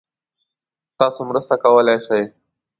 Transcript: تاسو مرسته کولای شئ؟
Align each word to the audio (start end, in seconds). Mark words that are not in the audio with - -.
تاسو 0.99 1.19
مرسته 1.29 1.53
کولای 1.63 1.97
شئ؟ 2.05 2.21